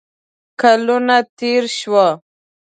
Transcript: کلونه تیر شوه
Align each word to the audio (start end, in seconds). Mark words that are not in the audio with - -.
کلونه 0.61 1.17
تیر 1.37 1.63
شوه 1.77 2.07